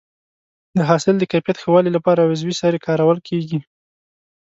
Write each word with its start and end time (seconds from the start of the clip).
د 0.77 0.79
حاصل 0.89 1.15
د 1.19 1.23
کیفیت 1.31 1.57
ښه 1.61 1.69
والي 1.73 1.91
لپاره 1.97 2.27
عضوي 2.31 2.53
سرې 2.61 2.79
کارول 2.87 3.19
کېږي. 3.27 3.59